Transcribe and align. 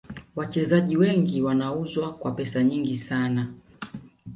Wachezaji 0.35 0.97
wengi 0.97 1.41
wanauzwa 1.41 2.13
kwa 2.13 2.31
pesa 2.31 2.63
nyingi 2.63 2.97
sana 2.97 3.53